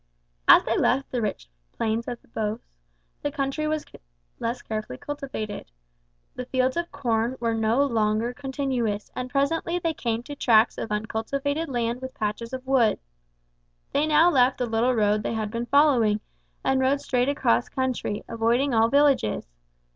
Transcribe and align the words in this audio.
As 0.47 0.63
they 0.63 0.75
left 0.75 1.11
the 1.11 1.21
rich 1.21 1.47
plains 1.73 2.07
of 2.07 2.19
the 2.23 2.27
Beauce, 2.29 2.59
the 3.21 3.31
country 3.31 3.67
was 3.67 3.85
less 4.39 4.63
carefully 4.63 4.97
cultivated. 4.97 5.69
The 6.33 6.45
fields 6.47 6.75
of 6.75 6.91
corn 6.91 7.37
were 7.39 7.53
no 7.53 7.85
longer 7.85 8.33
continuous, 8.33 9.11
and 9.15 9.29
presently 9.29 9.77
they 9.77 9.93
came 9.93 10.23
to 10.23 10.35
tracts 10.35 10.79
of 10.79 10.91
uncultivated 10.91 11.69
land 11.69 12.01
with 12.01 12.15
patches 12.15 12.51
of 12.51 12.65
wood. 12.65 12.97
They 13.91 14.07
now 14.07 14.31
left 14.31 14.57
the 14.57 14.65
little 14.65 14.95
road 14.95 15.21
they 15.21 15.35
had 15.35 15.51
been 15.51 15.67
following, 15.67 16.19
and 16.63 16.79
rode 16.81 16.99
straight 17.01 17.29
across 17.29 17.69
country, 17.69 18.23
avoiding 18.27 18.73
all 18.73 18.89
villages. 18.89 19.45